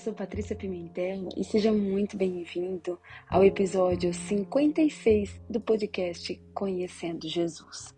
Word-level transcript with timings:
sou 0.00 0.14
Patrícia 0.14 0.56
Pimentel 0.56 1.28
e 1.36 1.44
seja 1.44 1.70
muito 1.70 2.16
bem-vindo 2.16 2.98
ao 3.28 3.44
episódio 3.44 4.14
56 4.14 5.42
do 5.46 5.60
podcast 5.60 6.40
Conhecendo 6.54 7.28
Jesus. 7.28 7.94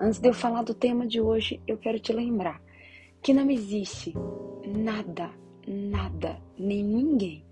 Antes 0.00 0.18
de 0.18 0.26
eu 0.26 0.32
falar 0.32 0.62
do 0.62 0.72
tema 0.72 1.06
de 1.06 1.20
hoje, 1.20 1.60
eu 1.66 1.76
quero 1.76 2.00
te 2.00 2.14
lembrar 2.14 2.62
que 3.20 3.34
não 3.34 3.50
existe 3.50 4.14
nada, 4.66 5.30
nada, 5.68 6.40
nem 6.58 6.82
ninguém, 6.82 7.44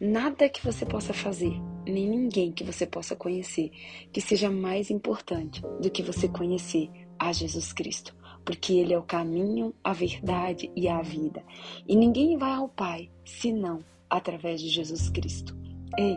nada 0.00 0.48
que 0.48 0.64
você 0.64 0.86
possa 0.86 1.12
fazer, 1.12 1.52
nem 1.86 2.08
ninguém 2.08 2.50
que 2.50 2.64
você 2.64 2.86
possa 2.86 3.14
conhecer 3.14 3.70
que 4.10 4.22
seja 4.22 4.50
mais 4.50 4.90
importante 4.90 5.60
do 5.82 5.90
que 5.90 6.02
você 6.02 6.26
conhecer 6.28 6.88
a 7.18 7.30
Jesus 7.30 7.74
Cristo 7.74 8.16
porque 8.44 8.74
Ele 8.74 8.92
é 8.92 8.98
o 8.98 9.02
caminho, 9.02 9.74
a 9.82 9.92
verdade 9.92 10.70
e 10.76 10.88
a 10.88 11.00
vida. 11.00 11.42
E 11.86 11.96
ninguém 11.96 12.36
vai 12.36 12.52
ao 12.52 12.68
Pai 12.68 13.10
senão 13.24 13.78
através 14.08 14.60
de 14.60 14.68
Jesus 14.68 15.08
Cristo. 15.08 15.56
Ei, 15.96 16.16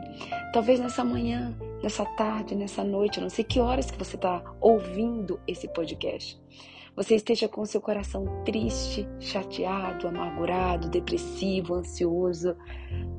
talvez 0.53 0.79
nessa 0.79 1.03
manhã, 1.03 1.55
nessa 1.83 2.05
tarde, 2.05 2.55
nessa 2.55 2.83
noite, 2.83 3.17
eu 3.17 3.23
não 3.23 3.29
sei 3.29 3.43
que 3.43 3.59
horas 3.59 3.91
que 3.91 3.97
você 3.97 4.15
está 4.15 4.43
ouvindo 4.59 5.39
esse 5.47 5.67
podcast. 5.67 6.39
Você 6.95 7.13
esteja 7.13 7.47
com 7.47 7.63
seu 7.63 7.79
coração 7.79 8.43
triste, 8.43 9.07
chateado, 9.19 10.07
amargurado, 10.07 10.89
depressivo, 10.89 11.75
ansioso, 11.75 12.55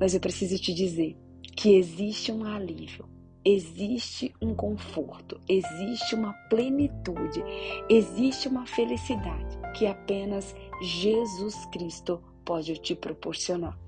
mas 0.01 0.15
eu 0.15 0.21
preciso 0.21 0.59
te 0.59 0.75
dizer 0.75 1.17
que 1.57 1.77
existe 1.77 2.33
um 2.33 2.45
alívio 2.45 3.09
existe 3.49 4.35
um 4.43 4.55
conforto, 4.55 5.41
existe 5.49 6.15
uma 6.15 6.35
plenitude, 6.51 7.43
existe 7.89 8.47
uma 8.47 8.67
felicidade 8.67 9.59
que 9.75 9.87
apenas 9.87 10.55
Jesus 10.83 11.55
Cristo 11.73 12.23
pode 12.45 12.75
te 12.77 12.95
proporcionar. 12.95 13.79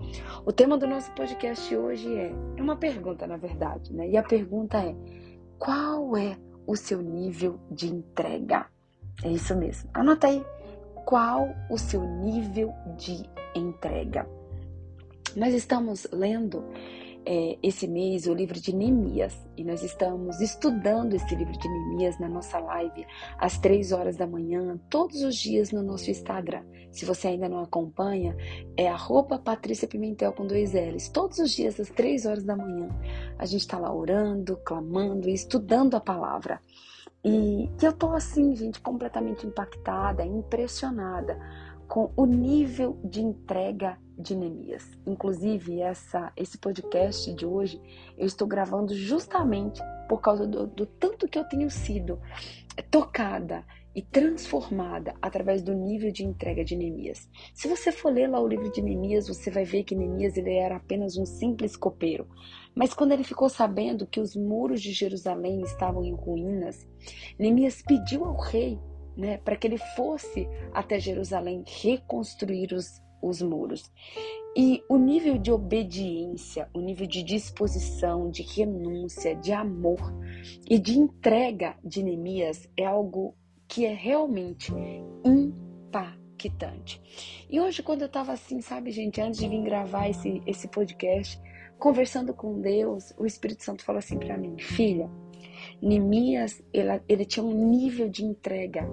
O 0.46 0.52
tema 0.52 0.78
do 0.78 0.86
nosso 0.86 1.10
podcast 1.12 1.76
hoje 1.76 2.10
é, 2.16 2.32
é 2.56 2.62
uma 2.62 2.76
pergunta, 2.76 3.26
na 3.26 3.36
verdade, 3.36 3.92
né? 3.92 4.08
E 4.08 4.16
a 4.16 4.22
pergunta 4.22 4.78
é: 4.78 4.96
qual 5.58 6.16
é 6.16 6.38
o 6.66 6.74
seu 6.74 7.02
nível 7.02 7.60
de 7.70 7.88
entrega? 7.88 8.66
É 9.22 9.30
isso 9.30 9.54
mesmo. 9.54 9.90
Anota 9.92 10.28
aí. 10.28 10.42
Qual 11.04 11.50
o 11.68 11.76
seu 11.76 12.02
nível 12.02 12.72
de 12.96 13.28
entrega? 13.54 14.26
Nós 15.36 15.52
estamos 15.52 16.06
lendo 16.12 16.64
é, 17.26 17.58
esse 17.62 17.86
mês 17.86 18.26
o 18.26 18.34
livro 18.34 18.60
de 18.60 18.74
Neemias 18.74 19.36
e 19.56 19.64
nós 19.64 19.82
estamos 19.82 20.40
estudando 20.40 21.14
esse 21.14 21.34
livro 21.34 21.52
de 21.58 21.68
Neemias 21.68 22.18
na 22.18 22.28
nossa 22.28 22.58
live 22.58 23.06
às 23.38 23.58
três 23.58 23.92
horas 23.92 24.16
da 24.16 24.26
manhã, 24.26 24.78
todos 24.88 25.22
os 25.22 25.36
dias 25.36 25.70
no 25.70 25.82
nosso 25.82 26.10
Instagram. 26.10 26.64
Se 26.90 27.04
você 27.04 27.28
ainda 27.28 27.48
não 27.48 27.60
acompanha, 27.60 28.36
é 28.76 28.88
arroba 28.88 29.38
Patrícia 29.38 29.86
Pimentel 29.86 30.32
com 30.32 30.46
dois 30.46 30.72
L's. 30.72 31.08
Todos 31.08 31.38
os 31.38 31.50
dias 31.52 31.78
às 31.78 31.90
três 31.90 32.26
horas 32.26 32.44
da 32.44 32.56
manhã 32.56 32.88
a 33.38 33.46
gente 33.46 33.60
está 33.60 33.78
lá 33.78 33.94
orando, 33.94 34.56
clamando 34.64 35.28
e 35.28 35.34
estudando 35.34 35.94
a 35.94 36.00
palavra. 36.00 36.60
E 37.22 37.68
eu 37.82 37.92
tô 37.92 38.12
assim, 38.12 38.56
gente, 38.56 38.80
completamente 38.80 39.46
impactada, 39.46 40.24
impressionada 40.24 41.38
com 41.90 42.12
o 42.16 42.24
nível 42.24 43.00
de 43.02 43.20
entrega 43.20 43.98
de 44.16 44.36
Neemias. 44.36 44.96
Inclusive, 45.04 45.80
essa, 45.80 46.32
esse 46.36 46.56
podcast 46.56 47.34
de 47.34 47.44
hoje 47.44 47.82
eu 48.16 48.26
estou 48.26 48.46
gravando 48.46 48.94
justamente 48.94 49.82
por 50.08 50.20
causa 50.20 50.46
do, 50.46 50.68
do 50.68 50.86
tanto 50.86 51.26
que 51.26 51.36
eu 51.36 51.42
tenho 51.44 51.68
sido 51.68 52.20
tocada 52.92 53.64
e 53.92 54.02
transformada 54.02 55.16
através 55.20 55.62
do 55.62 55.74
nível 55.74 56.12
de 56.12 56.24
entrega 56.24 56.64
de 56.64 56.76
Neemias. 56.76 57.28
Se 57.52 57.66
você 57.66 57.90
for 57.90 58.12
ler 58.12 58.28
lá 58.28 58.38
o 58.38 58.46
livro 58.46 58.70
de 58.70 58.80
Neemias, 58.80 59.26
você 59.26 59.50
vai 59.50 59.64
ver 59.64 59.82
que 59.82 59.96
Neemias 59.96 60.36
ele 60.36 60.54
era 60.54 60.76
apenas 60.76 61.16
um 61.16 61.26
simples 61.26 61.76
copeiro. 61.76 62.28
Mas 62.72 62.94
quando 62.94 63.10
ele 63.10 63.24
ficou 63.24 63.48
sabendo 63.48 64.06
que 64.06 64.20
os 64.20 64.36
muros 64.36 64.80
de 64.80 64.92
Jerusalém 64.92 65.60
estavam 65.62 66.04
em 66.04 66.14
ruínas, 66.14 66.86
Neemias 67.36 67.82
pediu 67.82 68.24
ao 68.24 68.36
rei 68.36 68.78
né, 69.16 69.38
para 69.38 69.56
que 69.56 69.66
ele 69.66 69.78
fosse 69.96 70.48
até 70.72 70.98
Jerusalém 70.98 71.64
reconstruir 71.66 72.72
os, 72.72 73.02
os 73.22 73.42
muros. 73.42 73.90
E 74.56 74.82
o 74.88 74.96
nível 74.96 75.38
de 75.38 75.52
obediência, 75.52 76.68
o 76.74 76.80
nível 76.80 77.06
de 77.06 77.22
disposição, 77.22 78.30
de 78.30 78.42
renúncia, 78.42 79.36
de 79.36 79.52
amor 79.52 80.00
e 80.68 80.78
de 80.78 80.98
entrega 80.98 81.76
de 81.84 82.02
Neemias 82.02 82.68
é 82.76 82.84
algo 82.84 83.36
que 83.68 83.86
é 83.86 83.94
realmente 83.94 84.72
impactante. 85.24 87.00
E 87.48 87.60
hoje, 87.60 87.82
quando 87.82 88.02
eu 88.02 88.06
estava 88.06 88.32
assim, 88.32 88.60
sabe, 88.60 88.90
gente, 88.90 89.20
antes 89.20 89.38
de 89.38 89.48
vir 89.48 89.62
gravar 89.62 90.08
esse, 90.08 90.42
esse 90.44 90.66
podcast, 90.66 91.40
conversando 91.78 92.34
com 92.34 92.60
Deus, 92.60 93.14
o 93.16 93.24
Espírito 93.24 93.62
Santo 93.62 93.84
falou 93.84 94.00
assim 94.00 94.18
para 94.18 94.36
mim: 94.36 94.56
Filha, 94.58 95.08
Neemias, 95.82 96.62
ele, 96.72 97.00
ele 97.08 97.24
tinha 97.24 97.44
um 97.44 97.52
nível 97.52 98.08
de 98.08 98.24
entrega 98.24 98.88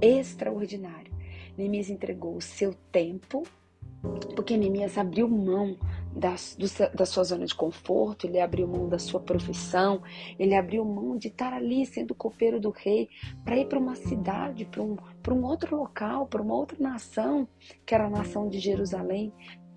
extraordinário. 0.00 1.12
Neemias 1.56 1.88
entregou 1.88 2.36
o 2.36 2.40
seu 2.40 2.74
tempo, 2.90 3.44
porque 4.34 4.56
Neemias 4.56 4.98
abriu 4.98 5.28
mão 5.28 5.76
da, 6.14 6.34
do, 6.58 6.96
da 6.96 7.06
sua 7.06 7.24
zona 7.24 7.46
de 7.46 7.54
conforto, 7.54 8.26
ele 8.26 8.40
abriu 8.40 8.68
mão 8.68 8.88
da 8.88 8.98
sua 8.98 9.20
profissão, 9.20 10.02
ele 10.38 10.54
abriu 10.54 10.84
mão 10.84 11.16
de 11.16 11.28
estar 11.28 11.52
ali 11.52 11.84
sendo 11.86 12.14
copeiro 12.14 12.60
do 12.60 12.70
rei 12.70 13.08
para 13.44 13.56
ir 13.56 13.66
para 13.66 13.78
uma 13.78 13.96
cidade, 13.96 14.64
para 14.64 14.82
um, 14.82 14.96
um 15.30 15.44
outro 15.44 15.76
local, 15.76 16.26
para 16.26 16.42
uma 16.42 16.54
outra 16.54 16.76
nação, 16.80 17.48
que 17.84 17.94
era 17.94 18.06
a 18.06 18.10
nação 18.10 18.48
de 18.48 18.58
Jerusalém, 18.58 19.32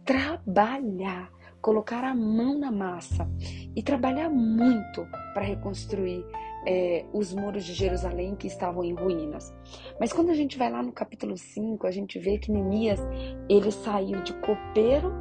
trabalhar, 0.05 1.31
colocar 1.61 2.03
a 2.03 2.13
mão 2.13 2.57
na 2.57 2.71
massa 2.71 3.29
e 3.75 3.81
trabalhar 3.81 4.29
muito 4.29 5.05
para 5.33 5.43
reconstruir 5.43 6.23
é, 6.65 7.05
os 7.13 7.33
muros 7.33 7.63
de 7.63 7.73
Jerusalém 7.73 8.35
que 8.35 8.47
estavam 8.47 8.83
em 8.83 8.93
ruínas. 8.93 9.53
Mas 9.99 10.11
quando 10.11 10.29
a 10.29 10.33
gente 10.33 10.57
vai 10.57 10.71
lá 10.71 10.81
no 10.81 10.91
capítulo 10.91 11.37
5, 11.37 11.85
a 11.85 11.91
gente 11.91 12.19
vê 12.19 12.37
que 12.37 12.51
Neemias 12.51 12.99
ele 13.49 13.71
saiu 13.71 14.21
de 14.21 14.33
copeiro 14.33 15.11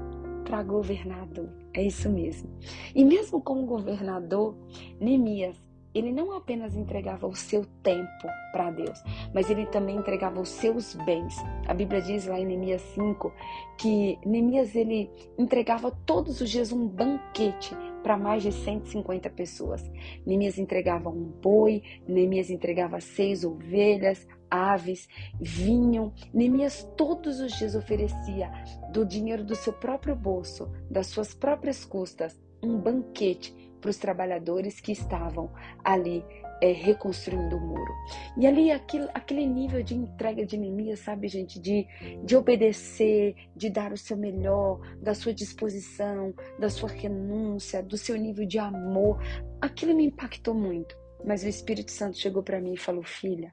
para 0.45 0.63
governador. 0.63 1.49
É 1.75 1.83
isso 1.83 2.09
mesmo. 2.09 2.49
E 2.95 3.05
mesmo 3.05 3.41
como 3.41 3.67
governador, 3.67 4.57
Neemias 5.01 5.57
ele 5.99 6.13
não 6.13 6.33
apenas 6.33 6.77
entregava 6.77 7.27
o 7.27 7.35
seu 7.35 7.65
tempo 7.83 8.29
para 8.53 8.71
Deus, 8.71 9.03
mas 9.33 9.49
ele 9.49 9.65
também 9.65 9.97
entregava 9.97 10.39
os 10.39 10.51
seus 10.51 10.95
bens. 10.95 11.35
A 11.67 11.73
Bíblia 11.73 12.03
diz 12.03 12.27
lá 12.27 12.39
em 12.39 12.45
Neemias 12.45 12.83
5 12.95 13.33
que 13.79 14.19
Neemias 14.25 14.77
ele 14.77 15.11
entregava 15.39 15.91
todos 16.05 16.43
os 16.43 16.51
dias 16.51 16.71
um 16.71 16.87
banquete 16.87 17.75
para 18.07 18.17
mais 18.17 18.41
de 18.41 18.53
150 18.53 19.29
pessoas. 19.31 19.83
Neemias 20.25 20.59
entregava 20.59 21.11
um 21.11 21.25
boi, 21.25 21.83
Neemias 22.07 22.51
entregava 22.51 23.01
seis 23.01 23.43
ovelhas, 23.43 24.25
aves, 24.49 25.09
vinho. 25.41 26.15
Neemias 26.33 26.89
todos 26.97 27.41
os 27.41 27.59
dias 27.59 27.75
oferecia 27.75 28.49
do 28.93 29.05
dinheiro 29.05 29.43
do 29.43 29.57
seu 29.57 29.73
próprio 29.73 30.15
bolso, 30.15 30.71
das 30.89 31.09
suas 31.09 31.35
próprias 31.35 31.85
custas, 31.85 32.41
um 32.63 32.79
banquete 32.79 33.53
para 33.81 33.91
os 33.91 33.97
trabalhadores 33.97 34.81
que 34.81 34.93
estavam 34.93 35.51
ali 35.83 36.25
é, 36.61 36.73
reconstruindo 36.73 37.57
o 37.57 37.61
muro. 37.61 37.93
E 38.37 38.47
ali 38.47 38.71
aquele, 38.71 39.09
aquele 39.15 39.47
nível 39.47 39.83
de 39.83 39.95
entrega 39.95 40.45
de 40.45 40.57
Neemias, 40.57 41.01
sabe, 41.01 41.29
gente, 41.29 41.61
de, 41.61 41.87
de 42.25 42.37
obedecer, 42.37 43.35
de 43.55 43.71
dar 43.71 43.93
o 43.93 43.97
seu 43.97 44.17
melhor, 44.17 44.81
da 45.01 45.15
sua 45.15 45.33
disposição, 45.33 46.35
da 46.59 46.69
sua 46.69 46.89
renúncia, 46.89 47.83
do 47.83 47.97
seu 47.97 48.17
nível 48.17 48.47
de 48.47 48.59
amor, 48.59 49.21
aquilo 49.61 49.95
me 49.95 50.07
impactou 50.07 50.55
muito. 50.55 50.97
Mas 51.25 51.43
o 51.43 51.49
Espírito 51.49 51.91
Santo 51.91 52.19
chegou 52.19 52.43
para 52.43 52.61
mim 52.61 52.75
e 52.75 52.79
falou: 52.79 53.03
Filha, 53.03 53.53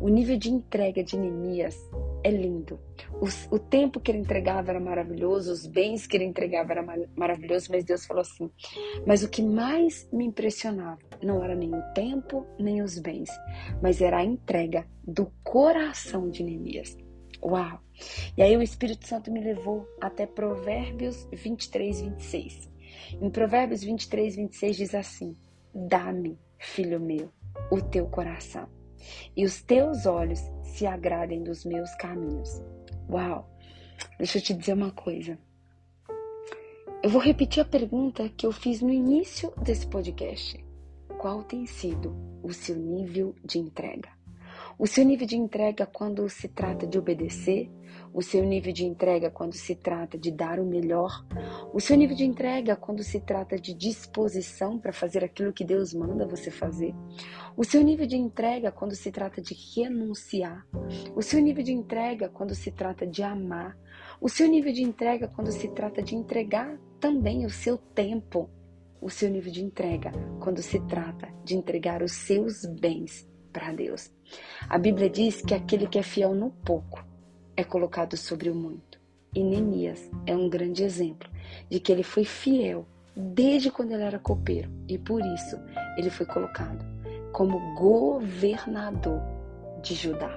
o 0.00 0.08
nível 0.08 0.38
de 0.38 0.50
entrega 0.50 1.02
de 1.02 1.18
Neemias 1.18 1.76
é 2.24 2.30
lindo. 2.30 2.80
O, 3.12 3.54
o, 3.54 3.58
tempo 3.58 4.00
que 4.00 4.10
ele 4.10 4.18
entregava 4.18 4.70
era 4.70 4.80
maravilhoso, 4.80 5.52
os 5.52 5.66
bens 5.66 6.06
que 6.06 6.16
ele 6.16 6.24
entregava 6.24 6.72
era 6.72 6.82
maravilhoso, 7.14 7.68
mas 7.70 7.84
Deus 7.84 8.06
falou 8.06 8.22
assim: 8.22 8.50
Mas 9.06 9.22
o 9.22 9.28
que 9.28 9.42
mais 9.42 10.08
me 10.10 10.24
impressionava 10.24 10.98
não 11.22 11.44
era 11.44 11.54
nem 11.54 11.72
o 11.74 11.82
tempo, 11.92 12.46
nem 12.58 12.82
os 12.82 12.98
bens, 12.98 13.30
mas 13.82 14.00
era 14.00 14.18
a 14.18 14.24
entrega 14.24 14.86
do 15.06 15.30
coração 15.44 16.30
de 16.30 16.42
Neemias. 16.42 16.96
Uau! 17.42 17.78
E 18.36 18.42
aí 18.42 18.56
o 18.56 18.62
Espírito 18.62 19.06
Santo 19.06 19.30
me 19.30 19.44
levou 19.44 19.86
até 20.00 20.26
Provérbios 20.26 21.28
23, 21.30 22.00
26. 22.00 22.70
Em 23.20 23.30
Provérbios 23.30 23.84
23, 23.84 24.36
26 24.36 24.76
diz 24.76 24.94
assim: 24.94 25.36
Dá-me, 25.74 26.38
filho 26.58 26.98
meu, 26.98 27.30
o 27.70 27.82
teu 27.82 28.06
coração 28.06 28.66
e 29.36 29.44
os 29.44 29.62
teus 29.62 30.06
olhos 30.06 30.40
se 30.62 30.86
agradem 30.86 31.42
dos 31.42 31.64
meus 31.64 31.94
caminhos. 31.96 32.62
Uau! 33.08 33.50
Deixa 34.18 34.38
eu 34.38 34.42
te 34.42 34.54
dizer 34.54 34.72
uma 34.72 34.90
coisa. 34.90 35.38
Eu 37.02 37.10
vou 37.10 37.20
repetir 37.20 37.62
a 37.62 37.66
pergunta 37.66 38.28
que 38.30 38.46
eu 38.46 38.52
fiz 38.52 38.80
no 38.80 38.90
início 38.90 39.52
desse 39.62 39.86
podcast. 39.86 40.58
Qual 41.18 41.42
tem 41.42 41.66
sido 41.66 42.16
o 42.42 42.52
seu 42.52 42.76
nível 42.76 43.34
de 43.44 43.58
entrega? 43.58 44.08
O 44.76 44.88
seu 44.88 45.04
nível 45.04 45.26
de 45.26 45.36
entrega 45.36 45.86
quando 45.86 46.28
se 46.28 46.48
trata 46.48 46.84
de 46.84 46.98
obedecer, 46.98 47.70
o 48.12 48.20
seu 48.20 48.44
nível 48.44 48.72
de 48.72 48.84
entrega 48.84 49.30
quando 49.30 49.52
se 49.54 49.76
trata 49.76 50.18
de 50.18 50.32
dar 50.32 50.58
o 50.58 50.66
melhor, 50.66 51.24
o 51.72 51.80
seu 51.80 51.96
nível 51.96 52.16
de 52.16 52.24
entrega 52.24 52.74
quando 52.74 53.04
se 53.04 53.20
trata 53.20 53.56
de 53.56 53.72
disposição 53.72 54.76
para 54.76 54.92
fazer 54.92 55.22
aquilo 55.22 55.52
que 55.52 55.64
Deus 55.64 55.94
manda 55.94 56.26
você 56.26 56.50
fazer, 56.50 56.92
o 57.56 57.62
seu 57.62 57.82
nível 57.82 58.04
de 58.04 58.16
entrega 58.16 58.72
quando 58.72 58.96
se 58.96 59.12
trata 59.12 59.40
de 59.40 59.54
renunciar, 59.76 60.66
o 61.14 61.22
seu 61.22 61.40
nível 61.40 61.62
de 61.62 61.72
entrega 61.72 62.28
quando 62.28 62.52
se 62.52 62.72
trata 62.72 63.06
de 63.06 63.22
amar, 63.22 63.78
o 64.20 64.28
seu 64.28 64.48
nível 64.48 64.72
de 64.72 64.82
entrega 64.82 65.28
quando 65.28 65.52
se 65.52 65.68
trata 65.68 66.02
de 66.02 66.16
entregar 66.16 66.80
também 66.98 67.46
o 67.46 67.50
seu 67.50 67.78
tempo, 67.78 68.50
o 69.00 69.08
seu 69.08 69.30
nível 69.30 69.52
de 69.52 69.62
entrega 69.62 70.10
quando 70.40 70.60
se 70.60 70.80
trata 70.80 71.32
de 71.44 71.56
entregar 71.56 72.02
os 72.02 72.12
seus 72.12 72.66
bens 72.66 73.32
para 73.54 73.72
Deus. 73.72 74.10
A 74.68 74.76
Bíblia 74.76 75.08
diz 75.08 75.40
que 75.40 75.54
aquele 75.54 75.86
que 75.86 75.98
é 75.98 76.02
fiel 76.02 76.34
no 76.34 76.50
pouco 76.50 77.02
é 77.56 77.62
colocado 77.62 78.16
sobre 78.16 78.50
o 78.50 78.54
muito. 78.54 79.00
E 79.32 79.42
Neemias 79.42 80.10
é 80.26 80.36
um 80.36 80.48
grande 80.48 80.82
exemplo 80.82 81.30
de 81.70 81.78
que 81.78 81.90
ele 81.90 82.02
foi 82.02 82.24
fiel 82.24 82.84
desde 83.16 83.70
quando 83.70 83.92
ele 83.92 84.02
era 84.02 84.18
copeiro 84.18 84.68
e 84.88 84.98
por 84.98 85.24
isso 85.24 85.56
ele 85.96 86.10
foi 86.10 86.26
colocado 86.26 86.84
como 87.32 87.74
governador 87.74 89.22
de 89.82 89.94
Judá. 89.94 90.36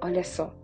Olha 0.00 0.24
só, 0.24 0.54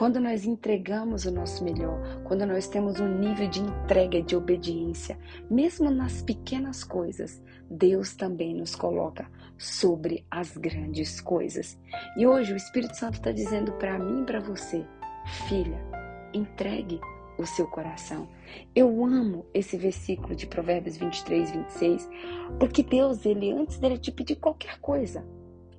quando 0.00 0.18
nós 0.18 0.46
entregamos 0.46 1.26
o 1.26 1.30
nosso 1.30 1.62
melhor, 1.62 2.00
quando 2.24 2.46
nós 2.46 2.66
temos 2.66 2.98
um 2.98 3.18
nível 3.18 3.50
de 3.50 3.60
entrega, 3.60 4.22
de 4.22 4.34
obediência, 4.34 5.18
mesmo 5.50 5.90
nas 5.90 6.22
pequenas 6.22 6.82
coisas, 6.82 7.42
Deus 7.70 8.16
também 8.16 8.54
nos 8.54 8.74
coloca 8.74 9.30
sobre 9.58 10.24
as 10.30 10.56
grandes 10.56 11.20
coisas. 11.20 11.78
E 12.16 12.26
hoje 12.26 12.54
o 12.54 12.56
Espírito 12.56 12.96
Santo 12.96 13.16
está 13.16 13.30
dizendo 13.30 13.72
para 13.72 13.98
mim 13.98 14.22
e 14.22 14.24
para 14.24 14.40
você: 14.40 14.86
filha, 15.46 15.78
entregue 16.32 16.98
o 17.36 17.44
seu 17.44 17.66
coração. 17.66 18.26
Eu 18.74 19.04
amo 19.04 19.44
esse 19.52 19.76
versículo 19.76 20.34
de 20.34 20.46
Provérbios 20.46 20.96
23, 20.96 21.50
26, 21.50 22.08
porque 22.58 22.82
Deus, 22.82 23.26
ele 23.26 23.52
antes 23.52 23.78
dele 23.78 23.98
te 23.98 24.10
pedir 24.10 24.36
qualquer 24.36 24.80
coisa, 24.80 25.22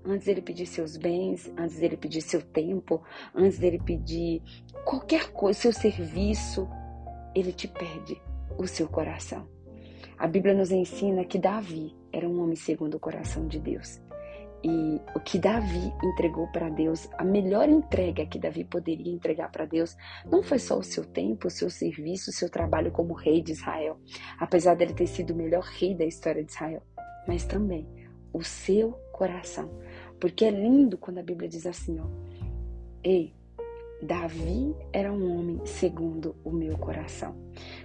antes 0.05 0.25
dele 0.25 0.41
pedir 0.41 0.65
seus 0.65 0.97
bens, 0.97 1.51
antes 1.57 1.79
dele 1.79 1.97
pedir 1.97 2.21
seu 2.21 2.41
tempo, 2.41 3.01
antes 3.35 3.59
dele 3.59 3.79
pedir 3.79 4.41
qualquer 4.85 5.31
coisa, 5.31 5.59
seu 5.59 5.73
serviço, 5.73 6.67
ele 7.35 7.51
te 7.51 7.67
pede 7.67 8.21
o 8.57 8.67
seu 8.67 8.87
coração. 8.87 9.47
A 10.17 10.27
Bíblia 10.27 10.53
nos 10.53 10.71
ensina 10.71 11.25
que 11.25 11.39
Davi 11.39 11.95
era 12.11 12.27
um 12.27 12.43
homem 12.43 12.55
segundo 12.55 12.95
o 12.95 12.99
coração 12.99 13.47
de 13.47 13.59
Deus. 13.59 14.01
E 14.63 15.01
o 15.15 15.19
que 15.19 15.39
Davi 15.39 15.91
entregou 16.03 16.47
para 16.51 16.69
Deus, 16.69 17.09
a 17.17 17.23
melhor 17.23 17.67
entrega 17.67 18.27
que 18.27 18.37
Davi 18.37 18.63
poderia 18.63 19.11
entregar 19.11 19.49
para 19.51 19.65
Deus, 19.65 19.97
não 20.29 20.43
foi 20.43 20.59
só 20.59 20.77
o 20.77 20.83
seu 20.83 21.03
tempo, 21.03 21.47
o 21.47 21.51
seu 21.51 21.67
serviço, 21.67 22.29
o 22.29 22.33
seu 22.33 22.47
trabalho 22.47 22.91
como 22.91 23.15
rei 23.15 23.41
de 23.41 23.53
Israel, 23.53 23.99
apesar 24.39 24.75
dele 24.75 24.93
ter 24.93 25.07
sido 25.07 25.33
o 25.33 25.35
melhor 25.35 25.63
rei 25.63 25.95
da 25.95 26.05
história 26.05 26.43
de 26.43 26.51
Israel, 26.51 26.83
mas 27.27 27.43
também 27.43 27.87
o 28.31 28.43
seu 28.43 28.91
coração. 29.21 29.69
Porque 30.19 30.45
é 30.45 30.49
lindo 30.49 30.97
quando 30.97 31.19
a 31.19 31.23
Bíblia 31.23 31.47
diz 31.47 31.67
assim, 31.67 31.99
ó: 31.99 32.07
Ei, 33.03 33.31
Davi 34.01 34.75
era 34.91 35.13
um 35.13 35.37
homem 35.37 35.61
segundo 35.63 36.35
o 36.43 36.49
meu 36.49 36.75
coração. 36.75 37.35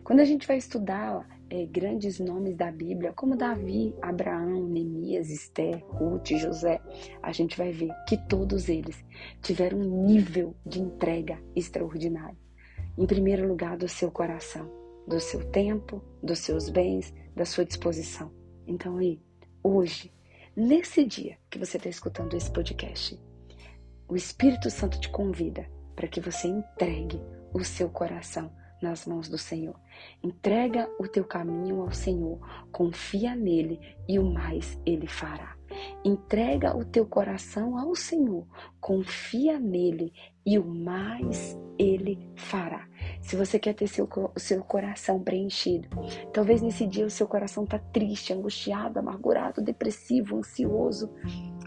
Quando 0.03 0.21
a 0.21 0.25
gente 0.25 0.47
vai 0.47 0.57
estudar 0.57 1.29
é, 1.51 1.67
grandes 1.67 2.19
nomes 2.19 2.57
da 2.57 2.73
Bíblia, 2.73 3.13
como 3.13 3.37
Davi, 3.37 3.95
Abraão, 4.01 4.67
Neemias, 4.67 5.29
Esther, 5.29 5.85
Ruth, 5.89 6.29
José, 6.29 6.81
a 7.23 7.33
gente 7.33 7.55
vai 7.59 7.71
ver 7.71 7.93
que 8.09 8.17
todos 8.17 8.71
eles 8.71 9.05
tiveram 9.43 9.79
um 9.79 10.07
nível 10.07 10.57
de 10.65 10.81
entrega 10.81 11.39
extraordinário. 11.55 12.39
Em 12.97 13.05
primeiro 13.05 13.47
lugar, 13.47 13.77
do 13.77 13.89
seu 13.89 14.11
coração, 14.11 14.73
do 15.07 15.21
seu 15.21 15.45
tempo, 15.51 16.03
dos 16.23 16.39
seus 16.39 16.71
bens, 16.71 17.13
da 17.35 17.45
sua 17.45 17.67
disposição. 17.67 18.33
Então, 18.67 18.97
aí, 18.97 19.21
hoje, 19.63 20.16
nesse 20.57 21.05
dia 21.05 21.39
que 21.51 21.59
você 21.59 21.77
está 21.77 21.89
escutando 21.89 22.35
esse 22.35 22.51
podcast, 22.51 23.21
o 24.09 24.17
Espírito 24.17 24.71
Santo 24.71 24.99
te 24.99 25.09
convida 25.11 25.69
para 25.95 26.09
que 26.09 26.21
você 26.21 26.49
entregue 26.49 27.21
o 27.53 27.63
seu 27.63 27.91
coração 27.91 28.51
nas 28.81 29.07
mãos 29.07 29.29
do 29.29 29.39
Senhor. 29.39 29.79
Entrega 30.23 30.89
o 30.99 31.07
teu 31.07 31.25
caminho 31.25 31.83
ao 31.83 31.93
Senhor, 31.93 32.39
confia 32.71 33.35
nele 33.35 33.81
e 34.09 34.19
o 34.19 34.25
mais 34.25 34.79
ele 34.87 35.07
fará. 35.07 35.56
Entrega 36.05 36.77
o 36.77 36.85
teu 36.85 37.07
coração 37.07 37.79
ao 37.79 37.95
Senhor, 37.95 38.47
confia 38.81 39.59
nele 39.59 40.13
e 40.45 40.59
o 40.59 40.65
mais 40.65 41.59
ele 41.79 42.19
fará. 42.37 42.89
Se 43.21 43.37
você 43.37 43.59
quer 43.59 43.75
ter 43.75 43.89
seu, 43.89 44.09
seu 44.37 44.63
coração 44.63 45.23
preenchido, 45.23 45.89
talvez 46.33 46.63
nesse 46.63 46.87
dia 46.87 47.05
o 47.05 47.11
seu 47.11 47.27
coração 47.27 47.65
está 47.65 47.79
triste, 47.79 48.33
angustiado, 48.33 48.99
amargurado, 48.99 49.63
depressivo, 49.63 50.39
ansioso. 50.39 51.11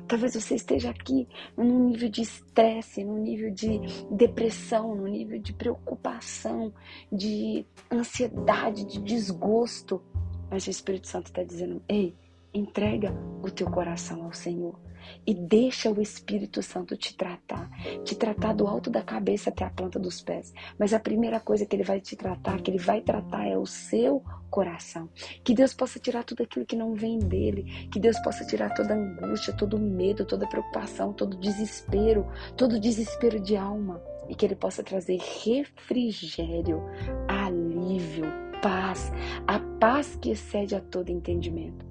Talvez 0.07 0.33
você 0.33 0.55
esteja 0.55 0.89
aqui 0.89 1.27
num 1.55 1.89
nível 1.89 2.09
de 2.09 2.21
estresse, 2.21 3.03
num 3.03 3.19
nível 3.19 3.51
de 3.51 3.79
depressão, 4.09 4.95
num 4.95 5.07
nível 5.07 5.39
de 5.39 5.53
preocupação, 5.53 6.73
de 7.11 7.65
ansiedade, 7.91 8.85
de 8.85 8.99
desgosto. 9.01 10.01
Mas 10.49 10.65
o 10.65 10.69
Espírito 10.71 11.07
Santo 11.07 11.27
está 11.27 11.43
dizendo: 11.43 11.81
ei, 11.87 12.15
entrega 12.53 13.13
o 13.43 13.49
teu 13.49 13.69
coração 13.69 14.23
ao 14.23 14.33
Senhor 14.33 14.79
e 15.25 15.33
deixa 15.33 15.89
o 15.89 16.01
Espírito 16.01 16.61
Santo 16.61 16.95
te 16.95 17.15
tratar, 17.15 17.69
te 18.03 18.15
tratar 18.15 18.53
do 18.53 18.67
alto 18.67 18.89
da 18.89 19.01
cabeça 19.01 19.49
até 19.49 19.63
a 19.63 19.69
planta 19.69 19.99
dos 19.99 20.21
pés. 20.21 20.53
Mas 20.77 20.93
a 20.93 20.99
primeira 20.99 21.39
coisa 21.39 21.65
que 21.65 21.75
ele 21.75 21.83
vai 21.83 21.99
te 21.99 22.15
tratar, 22.15 22.61
que 22.61 22.71
ele 22.71 22.77
vai 22.77 23.01
tratar 23.01 23.47
é 23.47 23.57
o 23.57 23.65
seu 23.65 24.23
coração. 24.49 25.09
Que 25.43 25.53
Deus 25.53 25.73
possa 25.73 25.99
tirar 25.99 26.23
tudo 26.23 26.43
aquilo 26.43 26.65
que 26.65 26.75
não 26.75 26.93
vem 26.93 27.19
dele, 27.19 27.87
que 27.91 27.99
Deus 27.99 28.19
possa 28.19 28.45
tirar 28.45 28.73
toda 28.73 28.95
angústia, 28.95 29.53
todo 29.53 29.79
medo, 29.79 30.25
toda 30.25 30.47
preocupação, 30.47 31.13
todo 31.13 31.37
desespero, 31.37 32.27
todo 32.57 32.79
desespero 32.79 33.39
de 33.39 33.55
alma 33.55 34.01
e 34.27 34.35
que 34.35 34.45
ele 34.45 34.55
possa 34.55 34.83
trazer 34.83 35.19
refrigério, 35.43 36.83
alívio, 37.27 38.25
paz, 38.61 39.11
a 39.47 39.59
paz 39.79 40.15
que 40.21 40.31
excede 40.31 40.75
a 40.75 40.79
todo 40.79 41.09
entendimento 41.09 41.88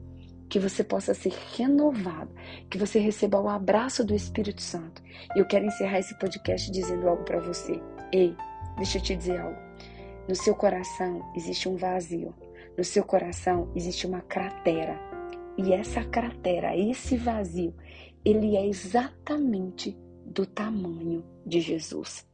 que 0.48 0.58
você 0.58 0.82
possa 0.82 1.14
ser 1.14 1.32
renovado, 1.56 2.30
que 2.70 2.78
você 2.78 2.98
receba 2.98 3.40
o 3.40 3.48
abraço 3.48 4.04
do 4.04 4.14
Espírito 4.14 4.62
Santo. 4.62 5.02
E 5.36 5.38
eu 5.38 5.46
quero 5.46 5.66
encerrar 5.66 5.98
esse 5.98 6.18
podcast 6.18 6.70
dizendo 6.70 7.08
algo 7.08 7.24
para 7.24 7.40
você. 7.40 7.80
Ei, 8.12 8.34
deixa 8.76 8.98
eu 8.98 9.02
te 9.02 9.16
dizer 9.16 9.40
algo. 9.40 9.58
No 10.28 10.34
seu 10.34 10.54
coração 10.54 11.30
existe 11.34 11.68
um 11.68 11.76
vazio. 11.76 12.34
No 12.76 12.84
seu 12.84 13.04
coração 13.04 13.70
existe 13.74 14.06
uma 14.06 14.20
cratera. 14.20 14.98
E 15.56 15.72
essa 15.72 16.04
cratera, 16.04 16.76
esse 16.76 17.16
vazio, 17.16 17.74
ele 18.24 18.56
é 18.56 18.66
exatamente 18.66 19.98
do 20.24 20.46
tamanho 20.46 21.24
de 21.44 21.60
Jesus. 21.60 22.26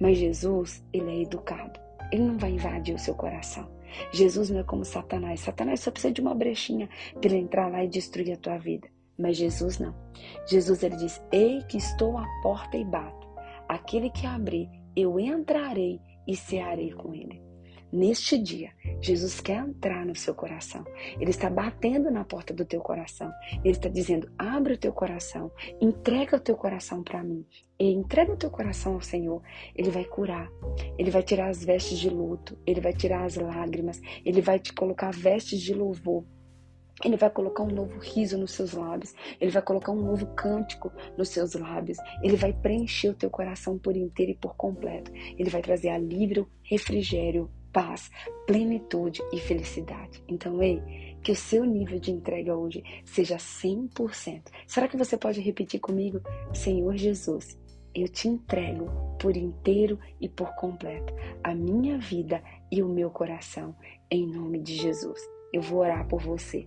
Mas 0.00 0.18
Jesus, 0.18 0.84
ele 0.92 1.10
é 1.10 1.22
educado. 1.22 1.78
Ele 2.10 2.22
não 2.22 2.38
vai 2.38 2.50
invadir 2.50 2.94
o 2.94 2.98
seu 2.98 3.14
coração. 3.14 3.75
Jesus 4.12 4.50
não 4.50 4.60
é 4.60 4.64
como 4.64 4.84
Satanás. 4.84 5.40
Satanás 5.40 5.80
só 5.80 5.90
precisa 5.90 6.12
de 6.12 6.20
uma 6.20 6.34
brechinha 6.34 6.88
para 7.20 7.30
ele 7.30 7.38
entrar 7.38 7.70
lá 7.70 7.84
e 7.84 7.88
destruir 7.88 8.32
a 8.32 8.36
tua 8.36 8.58
vida. 8.58 8.88
Mas 9.18 9.36
Jesus 9.36 9.78
não. 9.78 9.94
Jesus 10.46 10.82
ele 10.82 10.96
diz: 10.96 11.22
Ei, 11.32 11.62
que 11.68 11.78
estou 11.78 12.18
à 12.18 12.26
porta 12.42 12.76
e 12.76 12.84
bato. 12.84 13.26
Aquele 13.68 14.10
que 14.10 14.26
abrir, 14.26 14.68
eu 14.94 15.18
entrarei 15.18 16.00
e 16.26 16.36
cearei 16.36 16.92
com 16.92 17.14
ele. 17.14 17.45
Neste 17.96 18.36
dia, 18.36 18.72
Jesus 19.00 19.40
quer 19.40 19.66
entrar 19.66 20.04
no 20.04 20.14
seu 20.14 20.34
coração. 20.34 20.84
Ele 21.18 21.30
está 21.30 21.48
batendo 21.48 22.10
na 22.10 22.26
porta 22.26 22.52
do 22.52 22.62
teu 22.62 22.78
coração. 22.82 23.32
Ele 23.64 23.70
está 23.70 23.88
dizendo: 23.88 24.30
abre 24.36 24.74
o 24.74 24.78
teu 24.78 24.92
coração, 24.92 25.50
entrega 25.80 26.36
o 26.36 26.40
teu 26.40 26.54
coração 26.58 27.02
para 27.02 27.22
mim. 27.22 27.46
E 27.80 27.90
entrega 27.90 28.34
o 28.34 28.36
teu 28.36 28.50
coração 28.50 28.92
ao 28.92 29.00
Senhor. 29.00 29.40
Ele 29.74 29.88
vai 29.88 30.04
curar. 30.04 30.50
Ele 30.98 31.10
vai 31.10 31.22
tirar 31.22 31.48
as 31.48 31.64
vestes 31.64 31.98
de 31.98 32.10
luto. 32.10 32.58
Ele 32.66 32.82
vai 32.82 32.92
tirar 32.92 33.24
as 33.24 33.36
lágrimas. 33.36 33.98
Ele 34.26 34.42
vai 34.42 34.58
te 34.58 34.74
colocar 34.74 35.10
vestes 35.10 35.58
de 35.58 35.72
louvor. 35.72 36.22
Ele 37.02 37.16
vai 37.16 37.30
colocar 37.30 37.62
um 37.62 37.74
novo 37.74 37.98
riso 37.98 38.36
nos 38.36 38.50
seus 38.50 38.74
lábios. 38.74 39.14
Ele 39.40 39.50
vai 39.50 39.62
colocar 39.62 39.92
um 39.92 40.02
novo 40.02 40.26
cântico 40.34 40.92
nos 41.16 41.30
seus 41.30 41.54
lábios. 41.54 41.96
Ele 42.22 42.36
vai 42.36 42.52
preencher 42.52 43.08
o 43.08 43.14
teu 43.14 43.30
coração 43.30 43.78
por 43.78 43.96
inteiro 43.96 44.32
e 44.32 44.36
por 44.36 44.54
completo. 44.54 45.10
Ele 45.38 45.48
vai 45.48 45.62
trazer 45.62 45.88
alívio, 45.88 46.46
refrigério, 46.62 47.50
paz, 47.76 48.10
plenitude 48.46 49.22
e 49.30 49.38
felicidade. 49.38 50.24
Então, 50.26 50.62
ei, 50.62 50.80
que 51.22 51.30
o 51.30 51.36
seu 51.36 51.62
nível 51.62 52.00
de 52.00 52.10
entrega 52.10 52.56
hoje 52.56 52.82
seja 53.04 53.36
100%. 53.36 54.44
Será 54.66 54.88
que 54.88 54.96
você 54.96 55.18
pode 55.18 55.42
repetir 55.42 55.78
comigo? 55.78 56.22
Senhor 56.54 56.96
Jesus, 56.96 57.60
eu 57.94 58.08
te 58.08 58.28
entrego 58.28 58.86
por 59.20 59.36
inteiro 59.36 59.98
e 60.18 60.26
por 60.26 60.54
completo 60.54 61.12
a 61.44 61.54
minha 61.54 61.98
vida 61.98 62.42
e 62.72 62.82
o 62.82 62.88
meu 62.88 63.10
coração, 63.10 63.76
em 64.10 64.26
nome 64.26 64.58
de 64.62 64.74
Jesus. 64.74 65.20
Eu 65.52 65.60
vou 65.60 65.80
orar 65.80 66.08
por 66.08 66.22
você. 66.22 66.66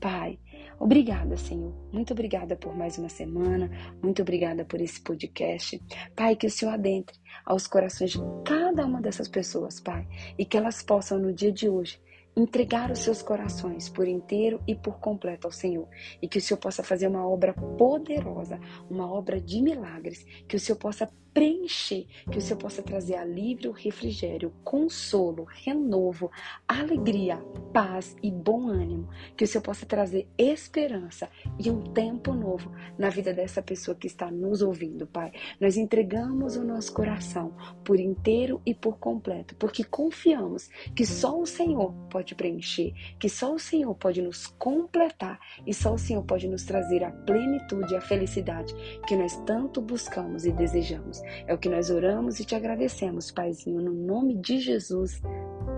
Pai, 0.00 0.38
Obrigada, 0.80 1.36
Senhor. 1.36 1.74
Muito 1.92 2.14
obrigada 2.14 2.56
por 2.56 2.74
mais 2.74 2.96
uma 2.96 3.10
semana. 3.10 3.70
Muito 4.02 4.22
obrigada 4.22 4.64
por 4.64 4.80
esse 4.80 4.98
podcast. 4.98 5.78
Pai, 6.16 6.34
que 6.34 6.46
o 6.46 6.50
Senhor 6.50 6.72
adentre 6.72 7.18
aos 7.44 7.66
corações 7.66 8.12
de 8.12 8.18
cada 8.46 8.86
uma 8.86 9.02
dessas 9.02 9.28
pessoas, 9.28 9.78
Pai, 9.78 10.08
e 10.38 10.44
que 10.46 10.56
elas 10.56 10.82
possam 10.82 11.18
no 11.18 11.34
dia 11.34 11.52
de 11.52 11.68
hoje 11.68 12.00
entregar 12.34 12.90
os 12.90 13.00
seus 13.00 13.20
corações 13.20 13.90
por 13.90 14.08
inteiro 14.08 14.62
e 14.66 14.74
por 14.74 14.98
completo 15.00 15.46
ao 15.46 15.52
Senhor. 15.52 15.86
E 16.22 16.26
que 16.26 16.38
o 16.38 16.40
Senhor 16.40 16.58
possa 16.58 16.82
fazer 16.82 17.08
uma 17.08 17.28
obra 17.28 17.52
poderosa, 17.52 18.58
uma 18.88 19.12
obra 19.12 19.38
de 19.38 19.60
milagres, 19.60 20.24
que 20.48 20.56
o 20.56 20.60
Senhor 20.60 20.78
possa 20.78 21.10
preencher, 21.32 22.06
que 22.30 22.38
o 22.38 22.40
Senhor 22.40 22.58
possa 22.58 22.82
trazer 22.82 23.16
alívio, 23.16 23.72
refrigério, 23.72 24.52
consolo, 24.64 25.44
renovo, 25.44 26.30
alegria, 26.66 27.36
paz 27.72 28.16
e 28.22 28.30
bom 28.30 28.68
ânimo, 28.68 29.08
que 29.36 29.44
o 29.44 29.46
Senhor 29.46 29.62
possa 29.62 29.86
trazer 29.86 30.28
esperança 30.36 31.28
e 31.58 31.70
um 31.70 31.82
tempo 31.92 32.32
novo 32.32 32.72
na 32.98 33.08
vida 33.08 33.32
dessa 33.32 33.62
pessoa 33.62 33.94
que 33.94 34.06
está 34.06 34.30
nos 34.30 34.62
ouvindo, 34.62 35.06
Pai. 35.06 35.32
Nós 35.60 35.76
entregamos 35.76 36.56
o 36.56 36.64
nosso 36.64 36.92
coração 36.92 37.54
por 37.84 37.98
inteiro 37.98 38.60
e 38.66 38.74
por 38.74 38.98
completo, 38.98 39.54
porque 39.56 39.84
confiamos 39.84 40.68
que 40.94 41.06
só 41.06 41.40
o 41.40 41.46
Senhor 41.46 41.92
pode 42.10 42.34
preencher, 42.34 42.92
que 43.18 43.28
só 43.28 43.54
o 43.54 43.58
Senhor 43.58 43.94
pode 43.94 44.20
nos 44.22 44.46
completar 44.46 45.38
e 45.66 45.72
só 45.72 45.94
o 45.94 45.98
Senhor 45.98 46.22
pode 46.24 46.48
nos 46.48 46.64
trazer 46.64 47.04
a 47.04 47.10
plenitude 47.10 47.92
e 47.92 47.96
a 47.96 48.00
felicidade 48.00 48.74
que 49.06 49.16
nós 49.16 49.36
tanto 49.44 49.80
buscamos 49.80 50.44
e 50.44 50.52
desejamos. 50.52 51.19
É 51.46 51.54
o 51.54 51.58
que 51.58 51.68
nós 51.68 51.90
oramos 51.90 52.40
e 52.40 52.44
te 52.44 52.54
agradecemos, 52.54 53.30
Paizinho, 53.30 53.80
no 53.80 53.92
nome 53.92 54.36
de 54.36 54.58
Jesus. 54.58 55.20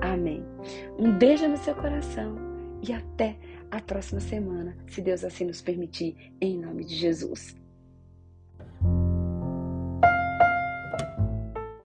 Amém. 0.00 0.44
Um 0.98 1.16
beijo 1.16 1.48
no 1.48 1.56
seu 1.56 1.74
coração 1.74 2.36
e 2.86 2.92
até 2.92 3.36
a 3.70 3.80
próxima 3.80 4.20
semana, 4.20 4.76
se 4.88 5.00
Deus 5.00 5.24
assim 5.24 5.44
nos 5.44 5.62
permitir, 5.62 6.16
em 6.40 6.58
nome 6.58 6.84
de 6.84 6.94
Jesus. 6.94 7.61